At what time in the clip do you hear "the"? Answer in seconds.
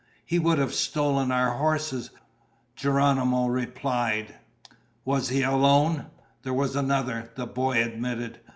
7.35-7.45